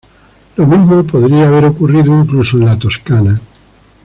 [0.57, 3.39] Lo mismo podría haber ocurrido incluso en la Toscana.